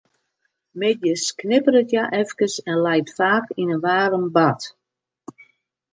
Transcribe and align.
Middeis 0.83 1.25
knipperet 1.41 1.93
hja 1.95 2.05
efkes 2.21 2.55
en 2.71 2.79
leit 2.85 3.07
faak 3.17 3.45
yn 3.61 3.71
in 3.75 3.81
waarm 3.85 4.25
bad. 4.35 4.59